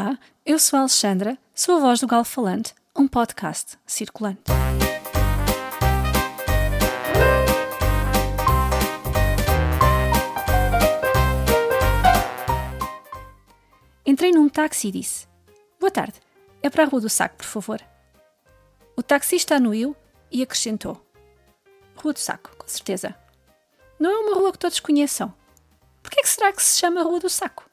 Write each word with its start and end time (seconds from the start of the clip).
Olá, 0.00 0.18
eu 0.46 0.58
sou 0.58 0.78
a 0.78 0.80
Alexandra, 0.80 1.36
sou 1.54 1.76
a 1.76 1.80
voz 1.80 2.00
do 2.00 2.06
Galo 2.06 2.24
Falante, 2.24 2.74
um 2.96 3.06
podcast 3.06 3.76
circulante. 3.86 4.40
Entrei 14.06 14.32
num 14.32 14.48
táxi 14.48 14.88
e 14.88 14.92
disse: 14.92 15.28
Boa 15.78 15.90
tarde, 15.90 16.18
é 16.62 16.70
para 16.70 16.84
a 16.84 16.86
Rua 16.86 17.02
do 17.02 17.10
Saco, 17.10 17.36
por 17.36 17.44
favor. 17.44 17.78
O 18.96 19.02
taxista 19.02 19.56
anuiu 19.56 19.94
e 20.32 20.42
acrescentou: 20.42 21.04
Rua 21.94 22.14
do 22.14 22.18
Saco, 22.18 22.56
com 22.56 22.66
certeza. 22.66 23.14
Não 23.98 24.10
é 24.10 24.18
uma 24.18 24.38
rua 24.38 24.52
que 24.52 24.58
todos 24.58 24.80
conheçam. 24.80 25.28
Por 26.02 26.10
é 26.16 26.22
que 26.22 26.28
será 26.28 26.50
que 26.54 26.62
se 26.62 26.78
chama 26.78 27.02
Rua 27.02 27.20
do 27.20 27.28
Saco? 27.28 27.68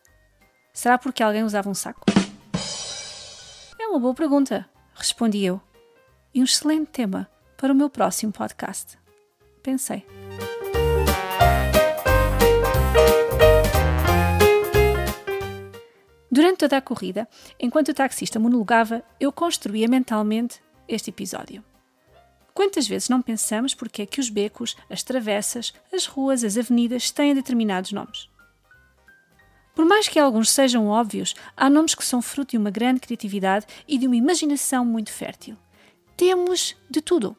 Será 0.78 0.96
porque 0.96 1.24
alguém 1.24 1.44
usava 1.44 1.68
um 1.68 1.74
saco? 1.74 2.17
É 3.88 3.90
uma 3.90 4.02
boa 4.02 4.14
pergunta, 4.14 4.70
respondi 4.94 5.46
eu. 5.46 5.62
E 6.34 6.42
um 6.42 6.44
excelente 6.44 6.88
tema 6.88 7.26
para 7.56 7.72
o 7.72 7.76
meu 7.76 7.90
próximo 7.90 8.34
podcast. 8.34 8.98
Pensei. 9.64 10.06
Durante 16.30 16.58
toda 16.58 16.76
a 16.76 16.82
corrida, 16.82 17.30
enquanto 17.58 17.88
o 17.88 17.94
taxista 17.94 18.38
monologava, 18.38 19.02
eu 19.22 19.32
construía 19.32 19.88
mentalmente 19.88 20.62
este 20.86 21.10
episódio. 21.10 21.64
Quantas 22.54 22.86
vezes 22.90 23.08
não 23.08 23.22
pensamos 23.22 23.74
porque 23.74 24.02
é 24.02 24.06
que 24.06 24.20
os 24.20 24.30
becos, 24.30 24.76
as 24.90 25.02
travessas, 25.02 25.74
as 25.94 26.06
ruas, 26.06 26.44
as 26.44 26.58
avenidas 26.58 27.10
têm 27.10 27.34
determinados 27.34 27.94
nomes? 27.94 28.30
Por 29.78 29.86
mais 29.86 30.08
que 30.08 30.18
alguns 30.18 30.50
sejam 30.50 30.88
óbvios, 30.88 31.36
há 31.56 31.70
nomes 31.70 31.94
que 31.94 32.04
são 32.04 32.20
fruto 32.20 32.50
de 32.50 32.58
uma 32.58 32.72
grande 32.72 33.00
criatividade 33.00 33.68
e 33.88 34.00
de 34.00 34.08
uma 34.08 34.16
imaginação 34.16 34.84
muito 34.84 35.12
fértil. 35.12 35.56
Temos 36.18 36.76
de 36.90 37.00
tudo. 37.00 37.38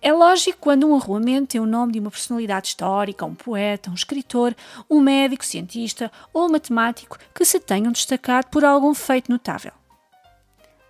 É 0.00 0.12
lógico 0.12 0.58
quando 0.60 0.86
um 0.86 0.94
arruamento 0.94 1.48
tem 1.48 1.60
o 1.60 1.66
nome 1.66 1.94
de 1.94 1.98
uma 1.98 2.12
personalidade 2.12 2.68
histórica, 2.68 3.26
um 3.26 3.34
poeta, 3.34 3.90
um 3.90 3.94
escritor, 3.94 4.54
um 4.88 5.00
médico, 5.00 5.44
cientista 5.44 6.12
ou 6.32 6.48
matemático 6.48 7.18
que 7.34 7.44
se 7.44 7.58
tenham 7.58 7.90
destacado 7.90 8.46
por 8.46 8.64
algum 8.64 8.94
feito 8.94 9.32
notável. 9.32 9.72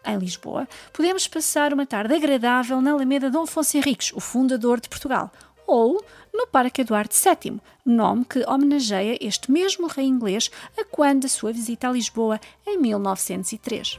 Em 0.05 0.19
Lisboa, 0.19 0.69
podemos 0.93 1.27
passar 1.27 1.73
uma 1.73 1.87
tarde 1.87 2.13
agradável 2.13 2.79
na 2.83 2.91
Alameda 2.91 3.31
Dom 3.31 3.45
Afonso 3.45 3.75
Henriques, 3.79 4.13
o 4.13 4.21
fundador 4.21 4.83
de 4.83 4.91
Portugal, 4.91 5.33
ou 5.67 6.05
no 6.33 6.47
Parque 6.47 6.81
Eduardo 6.81 7.15
VII, 7.15 7.61
nome 7.85 8.25
que 8.25 8.45
homenageia 8.49 9.19
este 9.21 9.51
mesmo 9.51 9.87
rei 9.87 10.07
inglês 10.07 10.51
a 10.79 10.85
quando 10.85 11.23
da 11.23 11.29
sua 11.29 11.53
visita 11.53 11.89
a 11.89 11.93
Lisboa 11.93 12.41
em 12.67 12.79
1903. 12.79 13.99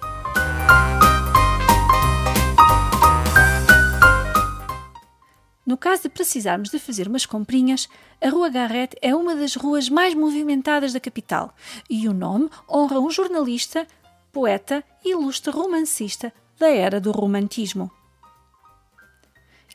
No 5.66 5.78
caso 5.78 6.04
de 6.04 6.10
precisarmos 6.10 6.70
de 6.70 6.80
fazer 6.80 7.08
umas 7.08 7.26
comprinhas, 7.26 7.88
a 8.22 8.30
Rua 8.30 8.50
Garrett 8.50 8.98
é 9.02 9.16
uma 9.16 9.36
das 9.36 9.56
ruas 9.56 9.88
mais 9.88 10.14
movimentadas 10.14 10.92
da 10.92 11.00
capital 11.00 11.54
e 11.90 12.08
o 12.08 12.14
nome 12.14 12.50
honra 12.70 13.00
um 13.00 13.10
jornalista, 13.10 13.88
poeta 14.32 14.84
e 15.06 15.12
ilustre 15.12 15.52
romancista 15.52 16.34
da 16.60 16.70
era 16.70 17.00
do 17.00 17.12
romantismo 17.12 17.90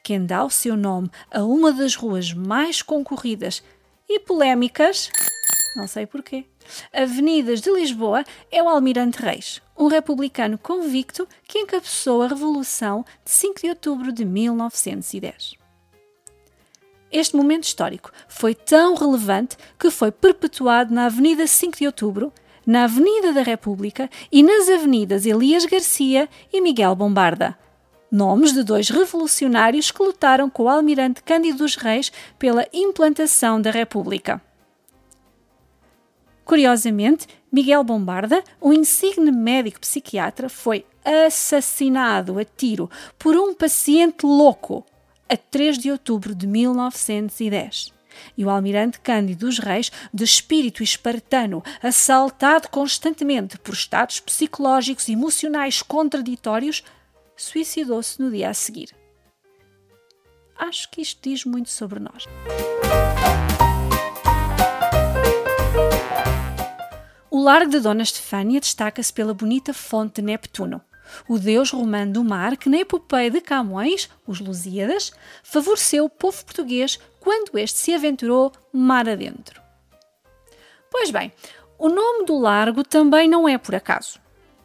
quem 0.08 0.24
dá 0.24 0.42
o 0.42 0.48
seu 0.48 0.74
nome 0.74 1.10
a 1.30 1.44
uma 1.44 1.70
das 1.70 1.94
ruas 1.94 2.32
mais 2.32 2.80
concorridas 2.80 3.62
e 4.08 4.18
polémicas, 4.18 5.10
não 5.76 5.86
sei 5.86 6.06
porquê, 6.06 6.46
avenidas 6.90 7.60
de 7.60 7.70
Lisboa, 7.70 8.24
é 8.50 8.62
o 8.62 8.70
Almirante 8.70 9.20
Reis, 9.20 9.60
um 9.76 9.86
republicano 9.86 10.56
convicto 10.56 11.28
que 11.46 11.58
encabeçou 11.58 12.22
a 12.22 12.28
Revolução 12.28 13.04
de 13.22 13.30
5 13.30 13.60
de 13.60 13.68
outubro 13.68 14.10
de 14.10 14.24
1910. 14.24 15.56
Este 17.12 17.36
momento 17.36 17.64
histórico 17.64 18.10
foi 18.26 18.54
tão 18.54 18.94
relevante 18.94 19.58
que 19.78 19.90
foi 19.90 20.10
perpetuado 20.10 20.94
na 20.94 21.04
Avenida 21.04 21.46
5 21.46 21.76
de 21.76 21.84
Outubro, 21.84 22.32
na 22.66 22.84
Avenida 22.84 23.34
da 23.34 23.42
República 23.42 24.08
e 24.32 24.42
nas 24.42 24.70
avenidas 24.70 25.26
Elias 25.26 25.66
Garcia 25.66 26.30
e 26.50 26.62
Miguel 26.62 26.96
Bombarda, 26.96 27.58
nomes 28.10 28.52
de 28.52 28.62
dois 28.62 28.88
revolucionários 28.88 29.90
que 29.90 30.02
lutaram 30.02 30.48
com 30.48 30.64
o 30.64 30.68
almirante 30.68 31.22
Cândido 31.22 31.58
dos 31.58 31.76
Reis 31.76 32.10
pela 32.38 32.66
implantação 32.72 33.60
da 33.60 33.70
República. 33.70 34.40
Curiosamente, 36.44 37.26
Miguel 37.52 37.84
Bombarda, 37.84 38.42
um 38.60 38.72
insigne 38.72 39.30
médico 39.30 39.80
psiquiatra, 39.80 40.48
foi 40.48 40.86
assassinado 41.04 42.38
a 42.38 42.44
tiro 42.44 42.90
por 43.18 43.36
um 43.36 43.54
paciente 43.54 44.24
louco 44.24 44.84
a 45.28 45.36
3 45.36 45.78
de 45.78 45.90
outubro 45.90 46.34
de 46.34 46.46
1910. 46.46 47.92
E 48.36 48.44
o 48.44 48.50
almirante 48.50 48.98
Cândido 49.00 49.46
dos 49.46 49.58
Reis, 49.58 49.92
de 50.12 50.24
espírito 50.24 50.82
espartano, 50.82 51.62
assaltado 51.82 52.68
constantemente 52.68 53.58
por 53.58 53.74
estados 53.74 54.18
psicológicos 54.18 55.08
e 55.08 55.12
emocionais 55.12 55.82
contraditórios, 55.82 56.82
suicidou-se 57.42 58.20
no 58.20 58.30
dia 58.30 58.50
a 58.50 58.54
seguir. 58.54 58.94
Acho 60.56 60.90
que 60.90 61.00
isto 61.00 61.20
diz 61.22 61.44
muito 61.44 61.70
sobre 61.70 62.00
nós. 62.00 62.24
O 67.30 67.40
largo 67.40 67.70
de 67.70 67.80
Dona 67.80 68.02
Estefânia 68.02 68.60
destaca-se 68.60 69.12
pela 69.12 69.32
bonita 69.32 69.72
fonte 69.72 70.16
de 70.16 70.22
Neptuno, 70.22 70.80
o 71.28 71.38
deus 71.38 71.70
romano 71.70 72.12
do 72.12 72.24
mar 72.24 72.56
que 72.56 72.68
na 72.68 72.78
epopeia 72.78 73.30
de 73.30 73.40
Camões, 73.40 74.10
os 74.26 74.40
Lusíadas, 74.40 75.12
favoreceu 75.42 76.04
o 76.04 76.10
povo 76.10 76.44
português 76.44 76.98
quando 77.20 77.56
este 77.58 77.78
se 77.78 77.94
aventurou 77.94 78.52
mar 78.72 79.08
adentro. 79.08 79.62
Pois 80.90 81.10
bem, 81.10 81.32
o 81.78 81.88
nome 81.88 82.24
do 82.24 82.38
largo 82.38 82.82
também 82.82 83.28
não 83.28 83.48
é 83.48 83.56
por 83.56 83.74
acaso. 83.74 84.18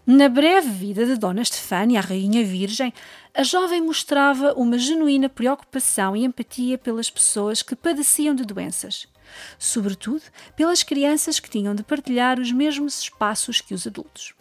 Na 0.05 0.27
breve 0.27 0.69
vida 0.69 1.05
de 1.05 1.15
Dona 1.15 1.41
Estefânia, 1.41 2.01
a 2.01 2.03
Rainha 2.03 2.43
Virgem, 2.43 2.93
a 3.33 3.41
jovem 3.41 3.81
mostrava 3.81 4.51
uma 4.51 4.77
genuína 4.77 5.29
preocupação 5.29 6.13
e 6.13 6.25
empatia 6.25 6.77
pelas 6.77 7.09
pessoas 7.09 7.61
que 7.61 7.73
padeciam 7.73 8.35
de 8.35 8.43
doenças, 8.43 9.07
sobretudo 9.57 10.23
pelas 10.57 10.83
crianças 10.83 11.39
que 11.39 11.49
tinham 11.49 11.73
de 11.73 11.83
partilhar 11.83 12.37
os 12.37 12.51
mesmos 12.51 12.99
espaços 12.99 13.61
que 13.61 13.73
os 13.73 13.87
adultos. 13.87 14.33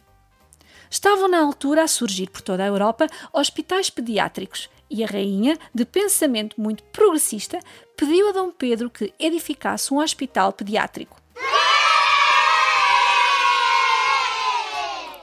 Estavam 0.90 1.28
na 1.28 1.38
altura 1.38 1.84
a 1.84 1.88
surgir 1.88 2.28
por 2.28 2.40
toda 2.40 2.64
a 2.64 2.66
Europa 2.66 3.06
hospitais 3.32 3.88
pediátricos 3.88 4.68
e 4.90 5.04
a 5.04 5.06
rainha, 5.06 5.56
de 5.72 5.84
pensamento 5.84 6.60
muito 6.60 6.82
progressista, 6.84 7.60
pediu 7.96 8.28
a 8.30 8.32
Dom 8.32 8.50
Pedro 8.50 8.90
que 8.90 9.14
edificasse 9.16 9.94
um 9.94 10.00
hospital 10.00 10.52
pediátrico. 10.52 11.21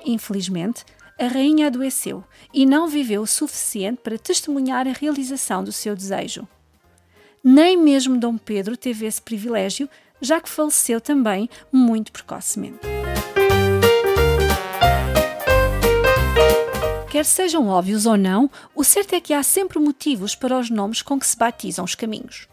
Infelizmente, 0.09 0.84
a 1.20 1.28
rainha 1.28 1.68
adoeceu 1.68 2.24
e 2.52 2.66
não 2.66 2.88
viveu 2.88 3.22
o 3.22 3.28
suficiente 3.28 4.02
para 4.02 4.18
testemunhar 4.18 4.88
a 4.88 4.92
realização 4.92 5.64
do 5.64 5.72
seu 5.72 5.96
desejo. 5.96 6.47
Nem 7.44 7.78
mesmo 7.78 8.18
Dom 8.18 8.36
Pedro 8.36 8.75
teve 8.75 9.06
esse 9.06 9.22
privilégio, 9.22 9.88
já 10.19 10.42
que 10.42 10.50
faleceu 10.50 11.00
também 11.00 11.48
muito 11.72 12.12
precocemente. 12.12 12.80
Quer 17.12 17.25
sejam 17.25 17.68
óbvios 17.68 18.08
ou 18.08 18.18
não, 18.18 18.50
o 18.74 18.84
certo 18.84 19.14
é 19.14 19.22
que 19.22 19.34
há 19.34 19.44
sempre 19.44 19.78
motivos 19.78 20.34
para 20.34 20.58
os 20.58 20.72
nomes 20.72 21.03
com 21.03 21.19
que 21.19 21.28
se 21.28 21.38
batizam 21.38 21.86
os 21.86 21.94
caminhos. 21.94 22.48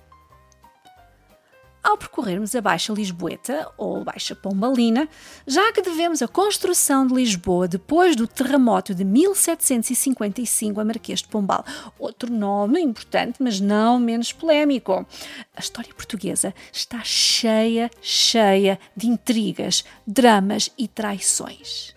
Ao 1.86 1.96
percorrermos 1.96 2.52
a 2.56 2.60
Baixa 2.60 2.92
Lisboeta, 2.92 3.70
ou 3.78 4.02
Baixa 4.02 4.34
Pombalina, 4.34 5.08
já 5.46 5.72
que 5.72 5.80
devemos 5.80 6.20
a 6.20 6.26
construção 6.26 7.06
de 7.06 7.14
Lisboa 7.14 7.68
depois 7.68 8.16
do 8.16 8.26
terremoto 8.26 8.92
de 8.92 9.04
1755 9.04 10.80
a 10.80 10.84
Marquês 10.84 11.20
de 11.22 11.28
Pombal, 11.28 11.64
outro 11.96 12.28
nome 12.32 12.80
importante, 12.80 13.40
mas 13.40 13.60
não 13.60 14.00
menos 14.00 14.32
polémico. 14.32 15.06
A 15.54 15.60
história 15.60 15.94
portuguesa 15.94 16.52
está 16.72 17.04
cheia, 17.04 17.88
cheia 18.02 18.80
de 18.96 19.06
intrigas, 19.06 19.84
dramas 20.04 20.72
e 20.76 20.88
traições. 20.88 21.94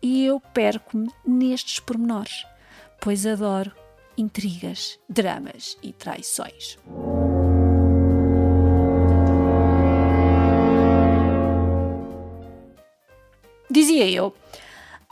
E 0.00 0.24
eu 0.24 0.38
perco-me 0.38 1.10
nestes 1.26 1.80
pormenores, 1.80 2.46
pois 3.00 3.26
adoro 3.26 3.72
intrigas, 4.16 4.96
dramas 5.08 5.76
e 5.82 5.92
traições. 5.92 6.78
Dizia 13.84 14.10
eu, 14.10 14.34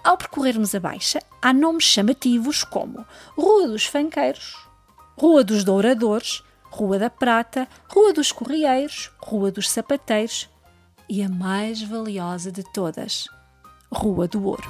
ao 0.02 0.16
percorrermos 0.16 0.74
a 0.74 0.80
Baixa, 0.80 1.19
há 1.42 1.52
nomes 1.52 1.84
chamativos 1.84 2.64
como 2.64 3.04
Rua 3.36 3.69
dos 3.69 3.84
Fanqueiros, 3.84 4.56
Rua 5.14 5.44
dos 5.44 5.62
Douradores, 5.62 6.42
Rua 6.70 6.98
da 6.98 7.10
Prata, 7.10 7.69
Rua 7.86 8.14
dos 8.14 8.32
Correieiros, 8.32 9.10
Rua 9.19 9.50
dos 9.50 9.69
Sapateiros 9.69 10.48
e 11.06 11.22
a 11.22 11.28
mais 11.28 11.82
valiosa 11.82 12.50
de 12.50 12.64
todas, 12.72 13.28
Rua 13.92 14.26
do 14.26 14.42
Ouro. 14.42 14.64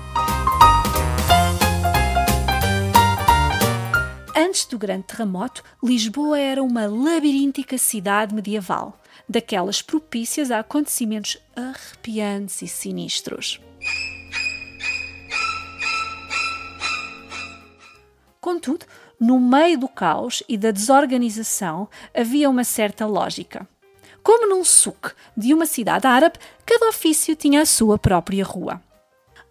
Antes 4.53 4.67
do 4.67 4.77
grande 4.77 5.05
terremoto, 5.05 5.65
Lisboa 5.83 6.39
era 6.39 6.63
uma 6.63 6.87
labiríntica 6.87 7.79
cidade 7.79 8.35
medieval, 8.35 9.01
daquelas 9.27 9.81
propícias 9.81 10.51
a 10.51 10.59
acontecimentos 10.59 11.39
arrepiantes 11.57 12.61
e 12.61 12.69
sinistros. 12.69 13.59
Contudo, 18.43 18.85
no 19.19 19.41
meio 19.41 19.79
do 19.79 19.89
caos 19.89 20.43
e 20.47 20.59
da 20.59 20.71
desorganização 20.71 21.89
havia 22.15 22.51
uma 22.51 22.63
certa 22.63 23.07
lógica. 23.07 23.67
Como 24.23 24.47
num 24.47 24.65
souk 24.65 25.13
de 25.35 25.55
uma 25.55 25.65
cidade 25.65 26.07
árabe, 26.07 26.39
cada 26.67 26.91
ofício 26.91 27.35
tinha 27.35 27.63
a 27.63 27.67
sua 27.67 27.97
própria 27.97 28.45
rua. 28.45 28.83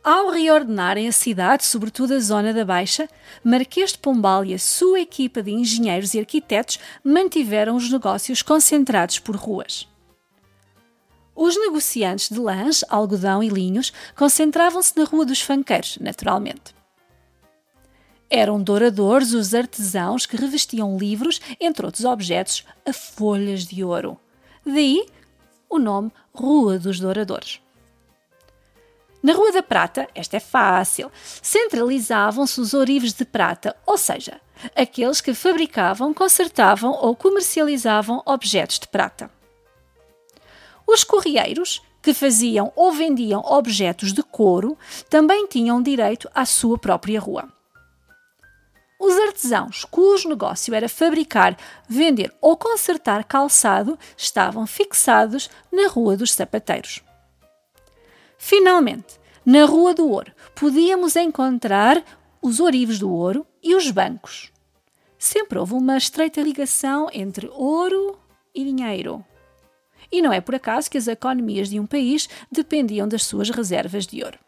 Ao 0.04 0.32
reordenarem 0.32 1.08
a 1.08 1.12
cidade, 1.12 1.64
sobretudo 1.64 2.16
a 2.16 2.20
zona 2.20 2.52
da 2.52 2.66
Baixa, 2.66 3.08
Marquês 3.44 3.92
de 3.92 4.00
Pombal 4.00 4.44
e 4.44 4.52
a 4.52 4.58
sua 4.58 5.00
equipa 5.00 5.44
de 5.44 5.52
engenheiros 5.52 6.16
e 6.16 6.20
arquitetos 6.20 6.80
mantiveram 7.04 7.76
os 7.76 7.92
negócios 7.92 8.42
concentrados 8.42 9.20
por 9.20 9.36
ruas. 9.36 9.88
Os 11.36 11.56
negociantes 11.56 12.30
de 12.30 12.40
lãs, 12.40 12.84
algodão 12.90 13.44
e 13.44 13.50
linhos 13.50 13.94
concentravam-se 14.16 14.98
na 14.98 15.04
Rua 15.04 15.24
dos 15.24 15.42
Fanqueiros, 15.42 16.00
naturalmente. 16.02 16.74
Eram 18.28 18.62
douradores 18.62 19.34
os 19.34 19.54
artesãos 19.54 20.26
que 20.26 20.36
revestiam 20.36 20.98
livros, 20.98 21.40
entre 21.60 21.86
outros 21.86 22.06
objetos, 22.06 22.66
a 22.88 22.92
folhas 22.92 23.66
de 23.66 23.84
ouro. 23.84 24.18
Daí 24.66 25.06
o 25.70 25.78
nome 25.78 26.12
Rua 26.34 26.80
dos 26.80 27.00
Douradores. 27.00 27.62
Na 29.24 29.34
Rua 29.34 29.52
da 29.52 29.62
Prata, 29.62 30.08
esta 30.16 30.38
é 30.38 30.40
fácil, 30.40 31.12
centralizavam-se 31.42 32.60
os 32.60 32.74
ourives 32.74 33.14
de 33.14 33.24
prata, 33.24 33.76
ou 33.86 33.98
seja, 33.98 34.42
aqueles 34.76 35.22
que 35.22 35.34
fabricavam, 35.34 36.12
consertavam 36.12 36.92
ou 36.92 37.16
comercializavam 37.16 38.24
objetos 38.26 38.80
de 38.80 38.88
prata. 38.88 39.30
Os 40.88 41.04
correieiros, 41.04 41.84
que 42.02 42.16
faziam 42.16 42.74
ou 42.76 42.92
vendiam 42.92 43.42
objetos 43.46 44.12
de 44.12 44.24
couro, 44.24 44.76
também 45.08 45.46
tinham 45.46 45.84
direito 45.84 46.28
à 46.34 46.44
sua 46.44 46.80
própria 46.80 47.20
rua. 47.20 47.48
Os 49.00 49.16
artesãos, 49.18 49.86
cujo 49.86 50.30
negócio 50.30 50.74
era 50.74 50.90
fabricar, 50.90 51.56
vender 51.88 52.34
ou 52.42 52.58
consertar 52.58 53.24
calçado, 53.24 53.98
estavam 54.18 54.66
fixados 54.66 55.50
na 55.72 55.88
Rua 55.88 56.18
dos 56.18 56.34
Sapateiros. 56.34 57.02
Finalmente, 58.44 59.20
na 59.46 59.66
Rua 59.66 59.94
do 59.94 60.10
Ouro, 60.10 60.34
podíamos 60.56 61.16
encontrar 61.16 62.04
os 62.42 62.60
ourives 62.60 62.98
do 62.98 63.08
ouro 63.14 63.46
e 63.62 63.76
os 63.76 63.92
bancos. 63.92 64.52
Sempre 65.16 65.60
houve 65.60 65.76
uma 65.76 65.96
estreita 65.96 66.42
ligação 66.42 67.08
entre 67.14 67.48
ouro 67.54 68.18
e 68.54 68.64
dinheiro. 68.64 69.24
E 70.12 70.24
não 70.24 70.34
é 70.34 70.42
por 70.42 70.56
acaso 70.56 70.90
que 70.90 70.98
as 70.98 71.08
economias 71.08 71.70
de 71.70 71.80
um 71.80 71.86
país 71.86 72.28
dependiam 72.52 73.08
das 73.08 73.24
suas 73.26 73.52
reservas 73.52 74.08
de 74.08 74.24
ouro. 74.24 74.40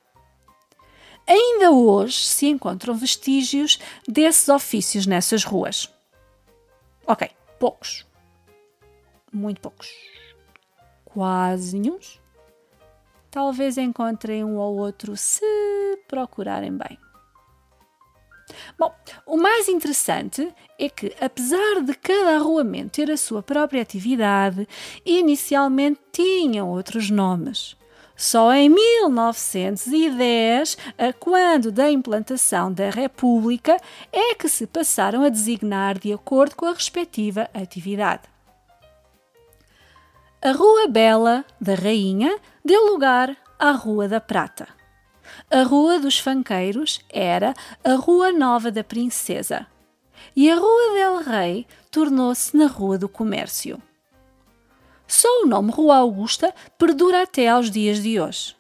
Ainda 1.27 1.71
hoje 1.71 2.17
se 2.17 2.47
encontram 2.47 2.95
vestígios 2.95 3.79
desses 4.07 4.49
ofícios 4.49 5.05
nessas 5.05 5.43
ruas. 5.43 5.87
Ok, 7.05 7.29
poucos. 7.59 8.07
Muito 9.31 9.61
poucos. 9.61 9.87
Quase 11.05 11.77
nenhum 11.77 11.99
talvez 13.33 13.77
encontrem 13.79 14.43
um 14.43 14.57
ou 14.57 14.77
outro 14.77 15.17
se 15.17 15.43
procurarem 16.07 16.77
bem. 16.77 16.99
Bom, 18.77 18.93
o 19.25 19.37
mais 19.37 19.67
interessante 19.67 20.53
é 20.77 20.87
que, 20.87 21.15
apesar 21.19 21.81
de 21.81 21.95
cada 21.95 22.35
arruamento 22.35 22.91
ter 22.91 23.09
a 23.09 23.17
sua 23.17 23.41
própria 23.41 23.81
atividade, 23.81 24.67
inicialmente 25.03 25.99
tinham 26.11 26.69
outros 26.69 27.09
nomes. 27.09 27.75
Só 28.15 28.53
em 28.53 28.69
1910, 28.69 30.77
quando 31.19 31.71
da 31.71 31.89
implantação 31.89 32.71
da 32.71 32.91
República, 32.91 33.75
é 34.11 34.35
que 34.35 34.47
se 34.47 34.67
passaram 34.67 35.23
a 35.23 35.29
designar 35.29 35.97
de 35.97 36.13
acordo 36.13 36.55
com 36.55 36.67
a 36.67 36.73
respectiva 36.73 37.49
atividade. 37.51 38.31
A 40.39 40.51
Rua 40.51 40.87
Bela 40.87 41.43
da 41.59 41.73
Rainha 41.73 42.39
deu 42.63 42.87
lugar 42.87 43.35
à 43.59 43.71
Rua 43.71 44.07
da 44.07 44.21
Prata. 44.21 44.67
A 45.49 45.63
Rua 45.63 45.99
dos 45.99 46.19
Fanqueiros 46.19 47.01
era 47.09 47.53
a 47.83 47.93
Rua 47.93 48.31
Nova 48.31 48.71
da 48.71 48.83
Princesa. 48.83 49.67
E 50.35 50.49
a 50.49 50.55
Rua 50.55 50.93
del 50.93 51.17
Rei 51.23 51.67
tornou-se 51.91 52.55
na 52.55 52.67
Rua 52.67 52.97
do 52.97 53.09
Comércio. 53.09 53.81
Só 55.07 55.27
o 55.41 55.45
nome 55.45 55.71
Rua 55.71 55.97
Augusta 55.97 56.53
perdura 56.77 57.23
até 57.23 57.49
aos 57.49 57.69
dias 57.69 58.01
de 58.01 58.19
hoje. 58.19 58.55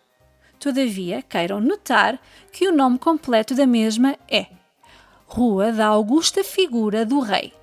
Todavia, 0.59 1.21
queiram 1.21 1.59
notar 1.59 2.19
que 2.51 2.67
o 2.67 2.71
nome 2.71 2.97
completo 2.97 3.55
da 3.55 3.65
mesma 3.65 4.15
é 4.29 4.47
Rua 5.25 5.71
da 5.71 5.87
Augusta 5.87 6.43
Figura 6.43 7.05
do 7.05 7.19
Rei. 7.19 7.53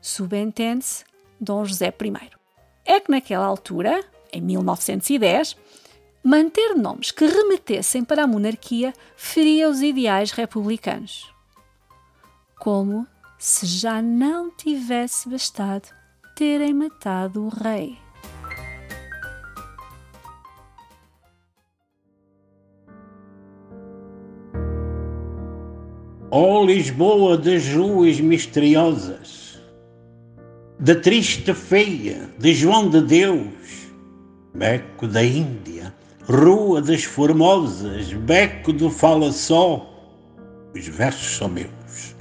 Subentende-se 0.00 1.04
Dom 1.40 1.64
José 1.64 1.88
I. 1.88 2.30
É 2.84 2.98
que 2.98 3.10
naquela 3.10 3.46
altura, 3.46 4.02
em 4.34 4.40
1910, 4.40 5.56
manter 6.22 6.74
nomes 6.74 7.10
que 7.10 7.24
remetessem 7.26 8.04
para 8.04 8.24
a 8.24 8.26
monarquia 8.26 8.92
feria 9.16 9.68
os 9.68 9.80
ideais 9.80 10.32
republicanos. 10.32 11.32
Como 12.58 13.06
se 13.38 13.66
já 13.66 14.02
não 14.02 14.50
tivesse 14.50 15.28
bastado 15.28 15.88
terem 16.34 16.74
matado 16.74 17.44
o 17.44 17.48
rei. 17.48 17.96
Oh, 26.36 26.64
Lisboa 26.64 27.38
das 27.38 27.64
ruas 27.68 28.18
misteriosas, 28.18 29.60
da 30.80 30.96
triste 30.96 31.54
feia 31.54 32.28
de 32.38 32.52
João 32.52 32.90
de 32.90 33.00
Deus, 33.02 33.83
Beco 34.56 35.08
da 35.08 35.24
Índia, 35.24 35.92
Rua 36.28 36.80
das 36.80 37.02
Formosas, 37.02 38.12
Beco 38.12 38.72
do 38.72 38.88
Fala 38.88 39.32
Só, 39.32 39.84
os 40.72 40.86
versos 40.86 41.38
são 41.38 41.48
meus. 41.48 42.14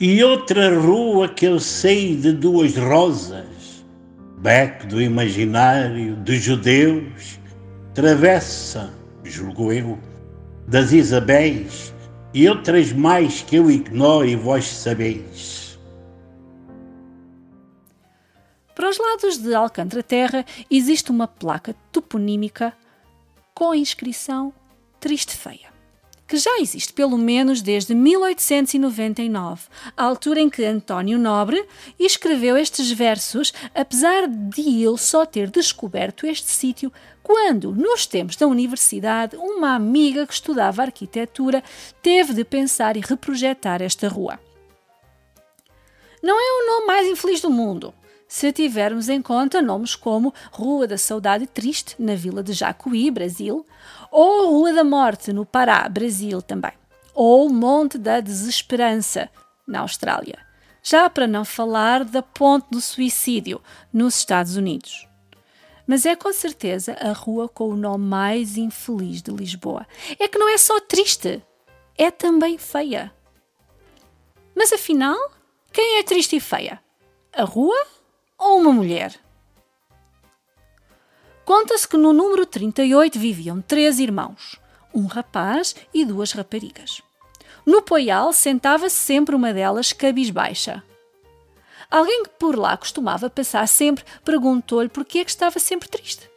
E 0.00 0.24
outra 0.24 0.74
rua 0.78 1.28
que 1.28 1.44
eu 1.44 1.60
sei 1.60 2.16
de 2.16 2.32
duas 2.32 2.74
rosas, 2.74 3.84
Beco 4.38 4.86
do 4.86 5.02
Imaginário, 5.02 6.16
de 6.16 6.38
Judeus, 6.38 7.38
Travessa, 7.92 8.90
julgo 9.22 9.70
eu, 9.70 9.98
das 10.66 10.90
Isabéis, 10.90 11.92
e 12.32 12.48
outras 12.48 12.94
mais 12.94 13.42
que 13.42 13.56
eu 13.56 13.70
ignoro 13.70 14.26
e 14.26 14.36
vós 14.36 14.66
sabeis. 14.66 15.67
Para 18.78 18.90
os 18.90 18.96
lados 18.96 19.38
de 19.38 19.52
Alcântara 19.56 20.04
Terra 20.04 20.46
existe 20.70 21.10
uma 21.10 21.26
placa 21.26 21.74
toponímica 21.90 22.72
com 23.52 23.72
a 23.72 23.76
inscrição 23.76 24.54
Triste 25.00 25.36
Feia, 25.36 25.72
que 26.28 26.36
já 26.36 26.60
existe 26.60 26.92
pelo 26.92 27.18
menos 27.18 27.60
desde 27.60 27.92
1899, 27.92 29.62
a 29.96 30.04
altura 30.04 30.38
em 30.38 30.48
que 30.48 30.64
António 30.64 31.18
Nobre 31.18 31.66
escreveu 31.98 32.56
estes 32.56 32.92
versos, 32.92 33.52
apesar 33.74 34.28
de 34.28 34.60
ele 34.60 34.96
só 34.96 35.26
ter 35.26 35.50
descoberto 35.50 36.24
este 36.24 36.48
sítio 36.48 36.92
quando, 37.20 37.74
nos 37.74 38.06
tempos 38.06 38.36
da 38.36 38.46
universidade, 38.46 39.34
uma 39.36 39.74
amiga 39.74 40.24
que 40.24 40.34
estudava 40.34 40.82
arquitetura 40.82 41.64
teve 42.00 42.32
de 42.32 42.44
pensar 42.44 42.96
e 42.96 43.00
reprojetar 43.00 43.82
esta 43.82 44.06
rua. 44.06 44.38
Não 46.22 46.38
é 46.38 46.62
o 46.62 46.66
nome 46.74 46.86
mais 46.86 47.08
infeliz 47.08 47.40
do 47.40 47.50
mundo, 47.50 47.92
se 48.28 48.52
tivermos 48.52 49.08
em 49.08 49.22
conta 49.22 49.62
nomes 49.62 49.96
como 49.96 50.34
Rua 50.52 50.86
da 50.86 50.98
Saudade 50.98 51.46
Triste, 51.46 51.96
na 51.98 52.14
vila 52.14 52.42
de 52.42 52.52
Jacuí, 52.52 53.10
Brasil, 53.10 53.64
ou 54.10 54.50
Rua 54.50 54.74
da 54.74 54.84
Morte, 54.84 55.32
no 55.32 55.46
Pará, 55.46 55.88
Brasil 55.88 56.42
também, 56.42 56.72
ou 57.14 57.48
Monte 57.48 57.96
da 57.96 58.20
Desesperança, 58.20 59.30
na 59.66 59.80
Austrália. 59.80 60.38
Já 60.82 61.08
para 61.08 61.26
não 61.26 61.44
falar 61.44 62.04
da 62.04 62.22
Ponte 62.22 62.66
do 62.70 62.80
Suicídio, 62.80 63.60
nos 63.92 64.16
Estados 64.16 64.56
Unidos. 64.56 65.08
Mas 65.86 66.04
é 66.04 66.14
com 66.14 66.32
certeza 66.32 66.92
a 67.00 67.12
rua 67.12 67.48
com 67.48 67.70
o 67.70 67.76
nome 67.76 68.04
mais 68.04 68.58
infeliz 68.58 69.22
de 69.22 69.30
Lisboa. 69.30 69.86
É 70.18 70.28
que 70.28 70.38
não 70.38 70.48
é 70.50 70.58
só 70.58 70.78
triste, 70.80 71.42
é 71.96 72.10
também 72.10 72.58
feia. 72.58 73.10
Mas 74.54 74.70
afinal, 74.70 75.16
quem 75.72 75.98
é 75.98 76.02
triste 76.02 76.36
e 76.36 76.40
feia? 76.40 76.78
A 77.32 77.44
rua 77.44 77.86
ou 78.38 78.58
uma 78.58 78.72
mulher? 78.72 79.18
Conta-se 81.44 81.88
que 81.88 81.96
no 81.96 82.12
número 82.12 82.46
38 82.46 83.18
viviam 83.18 83.60
três 83.60 83.98
irmãos. 83.98 84.56
um 84.94 85.06
rapaz 85.06 85.76
e 85.92 86.04
duas 86.04 86.32
raparigas. 86.32 87.02
No 87.64 87.82
poial 87.82 88.32
sentava-se 88.32 88.96
sempre 88.96 89.34
uma 89.34 89.52
delas 89.52 89.92
cabisbaixa. 89.92 90.82
Alguém 91.90 92.22
que 92.22 92.30
por 92.30 92.56
lá 92.56 92.76
costumava 92.76 93.28
passar 93.28 93.66
sempre 93.68 94.04
perguntou-lhe 94.24 94.88
por 94.88 95.04
que 95.04 95.18
é 95.18 95.24
que 95.24 95.30
estava 95.30 95.58
sempre 95.58 95.88
triste. 95.88 96.28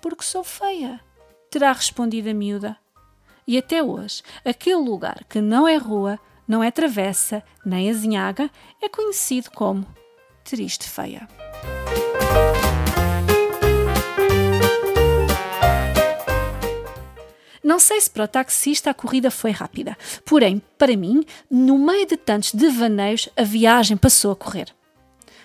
Porque 0.00 0.24
sou 0.24 0.42
feia, 0.42 1.00
terá 1.50 1.72
respondido 1.72 2.30
a 2.30 2.34
miúda. 2.34 2.76
E 3.46 3.58
até 3.58 3.82
hoje, 3.82 4.22
aquele 4.44 4.76
lugar 4.76 5.24
que 5.28 5.40
não 5.40 5.68
é 5.68 5.76
rua, 5.76 6.18
não 6.46 6.62
é 6.62 6.70
travessa, 6.70 7.42
nem 7.64 7.90
azinhaga, 7.90 8.50
é 8.82 8.88
conhecido 8.88 9.50
como 9.50 9.86
Triste 10.48 10.88
Feia. 10.88 11.28
Não 17.62 17.78
sei 17.78 18.00
se 18.00 18.08
para 18.08 18.24
o 18.24 18.28
taxista 18.28 18.88
a 18.88 18.94
corrida 18.94 19.30
foi 19.30 19.50
rápida, 19.50 19.94
porém, 20.24 20.62
para 20.78 20.96
mim, 20.96 21.22
no 21.50 21.76
meio 21.76 22.06
de 22.06 22.16
tantos 22.16 22.54
devaneios, 22.54 23.28
a 23.36 23.42
viagem 23.42 23.94
passou 23.94 24.32
a 24.32 24.36
correr. 24.36 24.74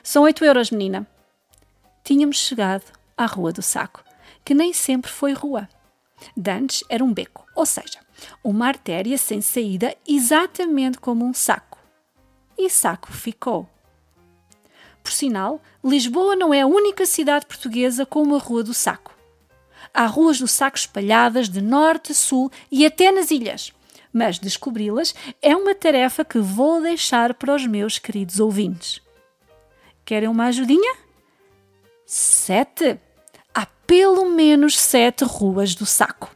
São 0.02 0.24
oito 0.24 0.46
euros, 0.46 0.72
menina. 0.72 1.06
Tínhamos 2.02 2.38
chegado 2.38 2.86
à 3.18 3.26
Rua 3.26 3.52
do 3.52 3.62
Saco, 3.62 4.06
que 4.46 4.54
nem 4.54 4.72
sempre 4.72 5.12
foi 5.12 5.34
rua. 5.34 5.68
Dantes 6.38 6.82
era 6.88 7.04
um 7.04 7.14
beco, 7.14 7.46
ou 7.54 7.66
seja, 7.66 8.00
uma 8.42 8.68
artéria 8.68 9.18
sem 9.18 9.42
saída 9.42 9.98
exatamente 10.08 10.98
como 10.98 11.26
um 11.26 11.34
saco. 11.34 11.78
E 12.58 12.70
saco 12.70 13.12
ficou. 13.12 13.68
Por 15.04 15.12
sinal, 15.12 15.62
Lisboa 15.84 16.36
não 16.36 16.54
é 16.54 16.62
a 16.62 16.68
única 16.68 17.06
cidade 17.06 17.46
portuguesa 17.46 18.06
com 18.06 18.24
uma 18.24 18.40
Rua 18.40 18.64
do 18.64 18.74
Saco 18.74 19.14
há 19.94 20.06
ruas 20.08 20.40
do 20.40 20.48
saco 20.48 20.78
espalhadas 20.78 21.48
de 21.48 21.62
norte 21.62 22.12
a 22.12 22.16
sul 22.16 22.52
e 22.72 22.86
até 22.86 23.12
nas 23.12 23.30
ilhas. 23.30 23.72
Mas 24.12 24.40
descobri-las 24.40 25.14
é 25.42 25.56
uma 25.56 25.76
tarefa 25.76 26.26
que 26.26 26.40
vou 26.40 26.82
deixar 26.82 27.34
para 27.34 27.54
os 27.54 27.66
meus 27.66 28.00
queridos 28.00 28.40
ouvintes. 28.40 29.02
Querem 30.04 30.30
uma 30.30 30.46
ajudinha? 30.46 30.96
Sete. 32.06 33.00
Há 33.54 33.66
pelo 33.88 34.30
menos 34.30 34.78
sete 34.78 35.24
ruas 35.24 35.76
do 35.76 35.86
saco. 35.86 36.32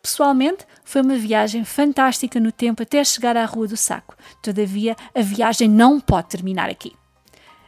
Pessoalmente, 0.00 0.66
foi 0.84 1.00
uma 1.00 1.14
viagem 1.14 1.64
fantástica 1.64 2.40
no 2.40 2.50
tempo 2.50 2.82
até 2.82 3.02
chegar 3.04 3.36
à 3.36 3.44
Rua 3.44 3.68
do 3.68 3.76
Saco. 3.76 4.16
Todavia, 4.42 4.96
a 5.14 5.22
viagem 5.22 5.68
não 5.68 6.00
pode 6.00 6.28
terminar 6.28 6.68
aqui. 6.68 6.92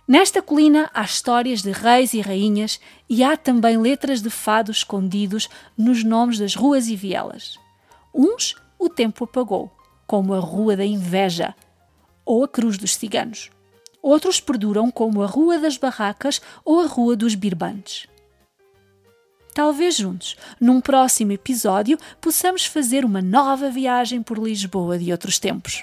Nesta 0.06 0.42
colina 0.42 0.90
há 0.92 1.02
histórias 1.02 1.62
de 1.62 1.70
reis 1.70 2.12
e 2.12 2.20
rainhas 2.20 2.78
e 3.08 3.24
há 3.24 3.38
também 3.38 3.78
letras 3.78 4.20
de 4.20 4.28
fado 4.28 4.70
escondidos 4.70 5.48
nos 5.78 6.04
nomes 6.04 6.38
das 6.38 6.54
ruas 6.54 6.88
e 6.88 6.96
vielas. 6.96 7.58
Uns 8.14 8.54
o 8.78 8.90
tempo 8.90 9.24
apagou, 9.24 9.72
como 10.06 10.34
a 10.34 10.38
Rua 10.38 10.76
da 10.76 10.84
Inveja 10.84 11.54
ou 12.24 12.44
a 12.44 12.48
Cruz 12.48 12.76
dos 12.76 12.94
Ciganos. 12.94 13.50
Outros 14.02 14.40
perduram, 14.40 14.90
como 14.90 15.22
a 15.22 15.26
Rua 15.26 15.58
das 15.58 15.78
Barracas 15.78 16.42
ou 16.62 16.80
a 16.80 16.86
Rua 16.86 17.16
dos 17.16 17.34
Birbantes. 17.34 18.06
Talvez 19.54 19.96
juntos, 19.96 20.36
num 20.60 20.82
próximo 20.82 21.32
episódio, 21.32 21.96
possamos 22.20 22.66
fazer 22.66 23.06
uma 23.06 23.22
nova 23.22 23.70
viagem 23.70 24.22
por 24.22 24.36
Lisboa 24.36 24.98
de 24.98 25.10
outros 25.12 25.38
tempos. 25.38 25.82